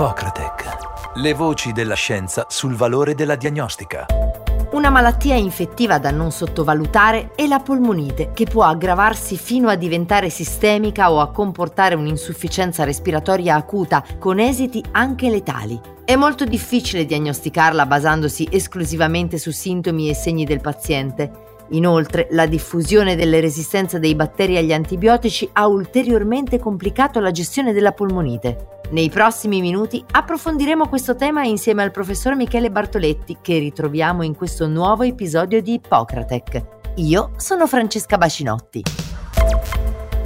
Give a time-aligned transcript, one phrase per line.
[0.00, 1.12] Ippocratec.
[1.16, 4.06] Le voci della scienza sul valore della diagnostica.
[4.70, 10.30] Una malattia infettiva da non sottovalutare è la polmonite, che può aggravarsi fino a diventare
[10.30, 15.78] sistemica o a comportare un'insufficienza respiratoria acuta, con esiti anche letali.
[16.02, 21.49] È molto difficile diagnosticarla basandosi esclusivamente su sintomi e segni del paziente.
[21.70, 27.92] Inoltre, la diffusione delle resistenze dei batteri agli antibiotici ha ulteriormente complicato la gestione della
[27.92, 28.80] polmonite.
[28.90, 34.66] Nei prossimi minuti approfondiremo questo tema insieme al professor Michele Bartoletti che ritroviamo in questo
[34.66, 36.64] nuovo episodio di Ippocratec.
[36.96, 38.82] Io sono Francesca Bacinotti.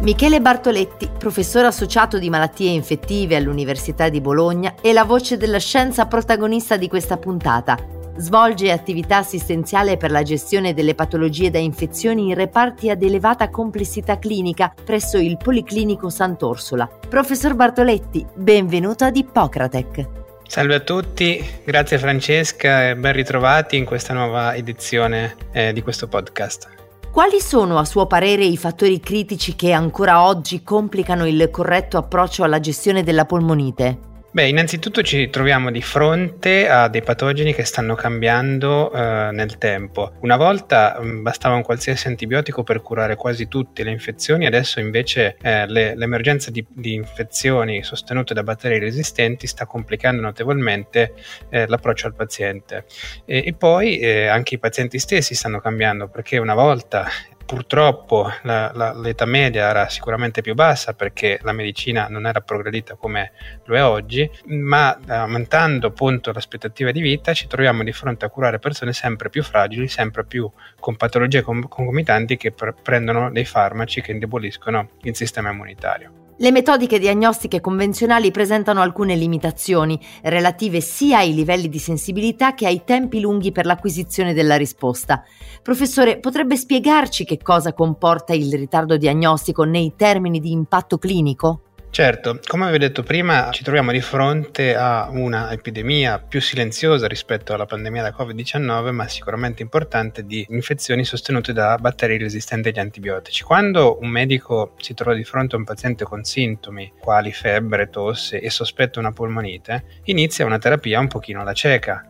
[0.00, 6.06] Michele Bartoletti, professore associato di malattie infettive all'Università di Bologna, è la voce della scienza
[6.06, 7.76] protagonista di questa puntata
[8.18, 14.18] Svolge attività assistenziale per la gestione delle patologie da infezioni in reparti ad elevata complessità
[14.18, 16.88] clinica presso il Policlinico Sant'Orsola.
[17.08, 20.08] Professor Bartoletti, benvenuto ad Ippocratec.
[20.46, 26.08] Salve a tutti, grazie Francesca e ben ritrovati in questa nuova edizione eh, di questo
[26.08, 26.68] podcast.
[27.10, 32.44] Quali sono a suo parere i fattori critici che ancora oggi complicano il corretto approccio
[32.44, 34.14] alla gestione della polmonite?
[34.36, 40.12] Beh, innanzitutto ci troviamo di fronte a dei patogeni che stanno cambiando eh, nel tempo.
[40.20, 44.78] Una volta mh, mm, bastava un qualsiasi antibiotico per curare quasi tutte le infezioni, adesso
[44.78, 51.14] invece eh, le, l'emergenza di, di, infezioni sostenute da batteri resistenti sta complicando notevolmente
[51.48, 52.84] eh, l'approccio al paziente.
[53.24, 57.08] E, e poi eh, anche i pazienti stessi stanno cambiando perché una volta
[57.46, 62.96] Purtroppo la, la, l'età media era sicuramente più bassa perché la medicina non era progredita
[62.96, 63.30] come
[63.66, 68.58] lo è oggi, ma aumentando appunto l'aspettativa di vita ci troviamo di fronte a curare
[68.58, 74.10] persone sempre più fragili, sempre più con patologie concomitanti che pre- prendono dei farmaci che
[74.10, 76.25] indeboliscono il sistema immunitario.
[76.38, 82.82] Le metodiche diagnostiche convenzionali presentano alcune limitazioni relative sia ai livelli di sensibilità che ai
[82.84, 85.24] tempi lunghi per l'acquisizione della risposta.
[85.62, 91.65] Professore, potrebbe spiegarci che cosa comporta il ritardo diagnostico nei termini di impatto clinico?
[91.90, 97.08] Certo, come vi ho detto prima, ci troviamo di fronte a una epidemia più silenziosa
[97.08, 102.80] rispetto alla pandemia da Covid-19, ma sicuramente importante di infezioni sostenute da batteri resistenti agli
[102.80, 103.44] antibiotici.
[103.44, 108.40] Quando un medico si trova di fronte a un paziente con sintomi quali febbre, tosse
[108.40, 112.06] e sospetta una polmonite, inizia una terapia un pochino alla cieca.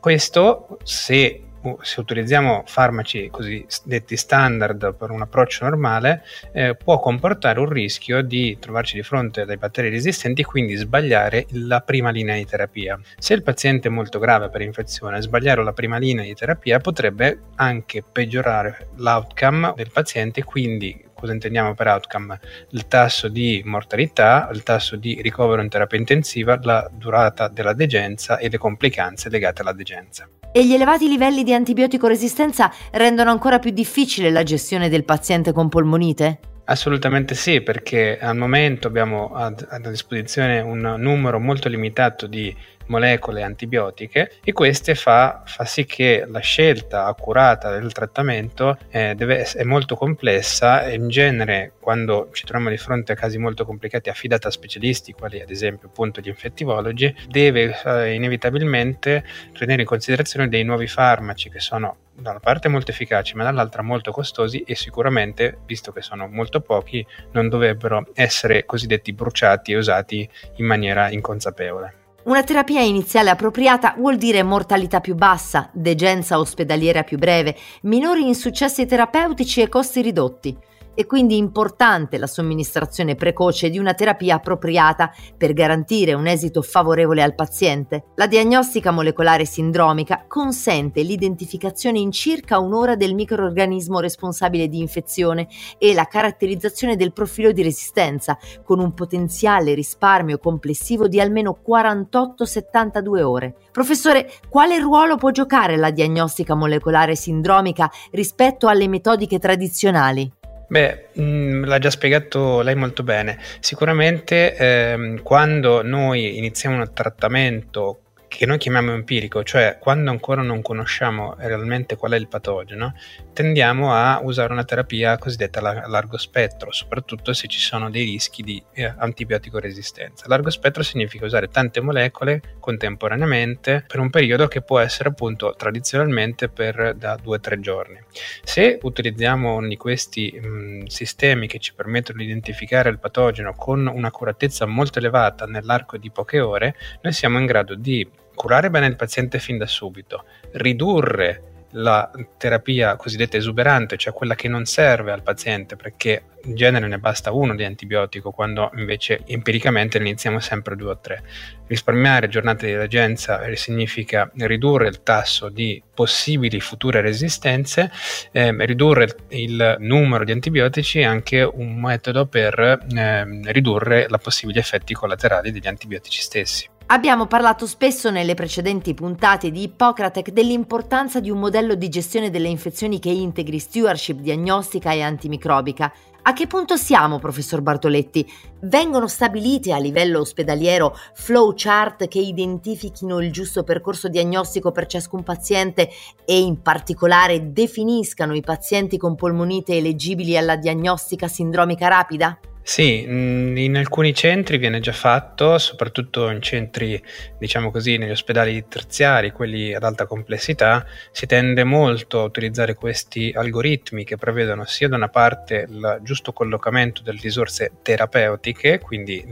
[0.00, 1.45] Questo se
[1.82, 6.22] se utilizziamo farmaci cosiddetti standard per un approccio normale,
[6.52, 10.74] eh, può comportare un rischio di trovarci di fronte a dei batteri resistenti e quindi
[10.74, 12.98] sbagliare la prima linea di terapia.
[13.18, 17.40] Se il paziente è molto grave per infezione, sbagliare la prima linea di terapia potrebbe
[17.56, 22.38] anche peggiorare l'outcome del paziente, quindi cosa intendiamo per outcome?
[22.70, 28.38] Il tasso di mortalità, il tasso di ricovero in terapia intensiva, la durata della degenza
[28.38, 30.28] e le complicanze legate alla degenza.
[30.52, 35.52] E gli elevati livelli di antibiotico resistenza rendono ancora più difficile la gestione del paziente
[35.52, 36.38] con polmonite?
[36.68, 42.54] Assolutamente sì, perché al momento abbiamo a, a disposizione un numero molto limitato di
[42.86, 49.44] molecole antibiotiche e queste fa, fa sì che la scelta accurata del trattamento eh, deve,
[49.44, 54.08] è molto complessa e in genere quando ci troviamo di fronte a casi molto complicati
[54.08, 59.24] affidata a specialisti quali ad esempio appunto gli infettivologi deve eh, inevitabilmente
[59.56, 63.82] tenere in considerazione dei nuovi farmaci che sono da una parte molto efficaci ma dall'altra
[63.82, 69.76] molto costosi e sicuramente visto che sono molto pochi non dovrebbero essere cosiddetti bruciati e
[69.76, 72.05] usati in maniera inconsapevole.
[72.26, 78.84] Una terapia iniziale appropriata vuol dire mortalità più bassa, degenza ospedaliera più breve, minori insuccessi
[78.84, 80.58] terapeutici e costi ridotti.
[80.96, 87.22] È quindi importante la somministrazione precoce di una terapia appropriata per garantire un esito favorevole
[87.22, 88.04] al paziente.
[88.14, 95.92] La diagnostica molecolare sindromica consente l'identificazione in circa un'ora del microorganismo responsabile di infezione e
[95.92, 103.54] la caratterizzazione del profilo di resistenza, con un potenziale risparmio complessivo di almeno 48-72 ore.
[103.70, 110.32] Professore, quale ruolo può giocare la diagnostica molecolare sindromica rispetto alle metodiche tradizionali?
[110.68, 113.38] Beh, mh, mm, l'ha già spiegato lei molto bene.
[113.60, 120.62] Sicuramente ehm, quando noi iniziamo un trattamento che noi chiamiamo empirico, cioè quando ancora non
[120.62, 122.94] conosciamo realmente qual è il patogeno,
[123.32, 128.42] tendiamo a usare una terapia cosiddetta a largo spettro, soprattutto se ci sono dei rischi
[128.42, 130.24] di eh, antibiotico resistenza.
[130.28, 136.48] Largo spettro significa usare tante molecole contemporaneamente per un periodo che può essere appunto tradizionalmente
[136.48, 137.98] per da 2-3 giorni.
[138.42, 143.86] Se utilizziamo uno di questi mh, sistemi che ci permettono di identificare il patogeno con
[143.86, 148.94] un'accuratezza molto elevata nell'arco di poche ore, noi siamo in grado di curare bene il
[148.94, 155.22] paziente fin da subito, ridurre la terapia cosiddetta esuberante, cioè quella che non serve al
[155.22, 160.76] paziente perché in genere ne basta uno di antibiotico, quando invece empiricamente ne iniziamo sempre
[160.76, 161.22] due o tre.
[161.66, 167.90] Risparmiare giornate di regenza significa ridurre il tasso di possibili future resistenze,
[168.30, 172.58] eh, ridurre il numero di antibiotici è anche un metodo per
[172.94, 176.74] eh, ridurre la possibili effetti collaterali degli antibiotici stessi.
[176.88, 182.46] Abbiamo parlato spesso nelle precedenti puntate di Hippocratec dell'importanza di un modello di gestione delle
[182.46, 185.92] infezioni che integri stewardship diagnostica e antimicrobica.
[186.22, 188.24] A che punto siamo, professor Bartoletti?
[188.60, 195.24] Vengono stabiliti a livello ospedaliero flow chart che identifichino il giusto percorso diagnostico per ciascun
[195.24, 195.90] paziente
[196.24, 202.38] e in particolare definiscano i pazienti con polmonite eleggibili alla diagnostica sindromica rapida?
[202.68, 207.00] Sì, mm, in alcuni centri viene già fatto, soprattutto in centri,
[207.38, 213.32] diciamo così, negli ospedali terziari, quelli ad alta complessità, si tende molto a utilizzare questi
[213.32, 219.24] algoritmi che prevedono sia da una parte il giusto collocamento delle risorse terapeutiche, quindi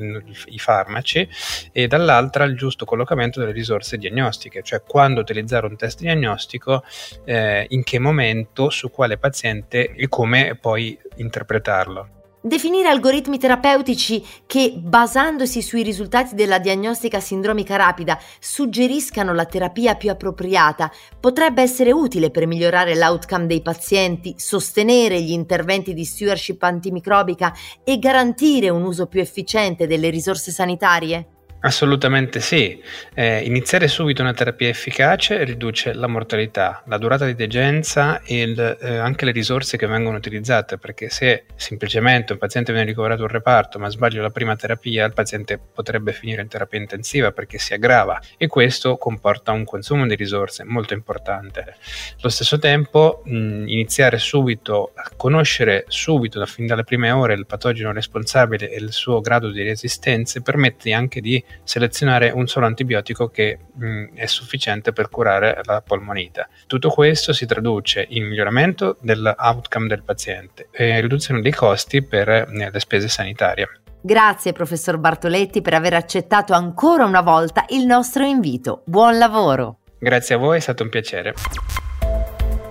[0.47, 1.29] i farmaci,
[1.73, 6.85] e dall'altra il giusto collocamento delle risorse diagnostiche, cioè quando utilizzare un test diagnostico,
[7.25, 12.23] eh, in che momento, su quale paziente e come poi interpretarlo.
[12.47, 20.11] Definire algoritmi terapeutici che, basandosi sui risultati della diagnostica sindromica rapida, suggeriscano la terapia più
[20.11, 27.51] appropriata, potrebbe essere utile per migliorare l'outcome dei pazienti, sostenere gli interventi di stewardship antimicrobica
[27.83, 31.34] e garantire un uso più efficiente delle risorse sanitarie?
[31.65, 32.79] Assolutamente sì.
[33.15, 38.79] Eh, iniziare subito una terapia efficace riduce la mortalità, la durata di degenza e il,
[38.83, 43.29] eh, anche le risorse che vengono utilizzate, perché se semplicemente un paziente viene ricoverato in
[43.29, 47.73] reparto ma sbaglio la prima terapia, il paziente potrebbe finire in terapia intensiva perché si
[47.73, 51.77] aggrava e questo comporta un consumo di risorse molto importante.
[52.21, 57.47] Allo stesso tempo mh, iniziare subito a conoscere subito, da fin dalle prime ore, il
[57.47, 63.29] patogeno responsabile e il suo grado di resistenza permette anche di selezionare un solo antibiotico
[63.29, 66.49] che mh, è sufficiente per curare la polmonite.
[66.67, 72.71] Tutto questo si traduce in miglioramento dell'outcome del paziente e riduzione dei costi per eh,
[72.71, 73.69] le spese sanitarie.
[74.01, 78.83] Grazie professor Bartoletti per aver accettato ancora una volta il nostro invito.
[78.85, 79.79] Buon lavoro!
[79.99, 81.33] Grazie a voi, è stato un piacere.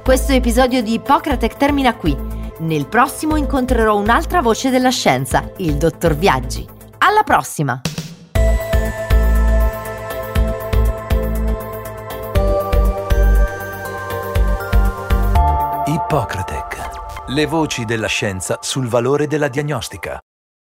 [0.04, 2.16] Questo episodio di Ippocratec termina qui.
[2.60, 6.68] Nel prossimo incontrerò un'altra voce della scienza, il dottor Viaggi.
[7.00, 7.82] Alla prossima!
[16.14, 17.26] Ippocratec.
[17.30, 20.20] Le voci della scienza sul valore della diagnostica.